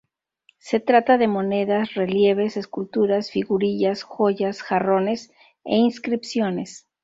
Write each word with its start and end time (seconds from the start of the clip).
Se 0.57 0.79
trata 0.79 1.19
de 1.19 1.27
monedas, 1.27 1.93
relieves, 1.93 2.57
esculturas, 2.57 3.29
figurillas, 3.29 4.01
joyas, 4.01 4.63
jarrones 4.63 5.31
e 5.63 5.75
inscripciones. 5.77 6.87